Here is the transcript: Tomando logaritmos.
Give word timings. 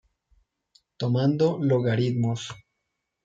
Tomando 0.97 1.51
logaritmos. 1.61 2.41